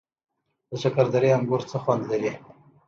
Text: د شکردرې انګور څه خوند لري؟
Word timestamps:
د 0.69 0.71
شکردرې 0.81 1.29
انګور 1.37 1.61
څه 1.69 1.77
خوند 1.83 2.03
لري؟ 2.11 2.31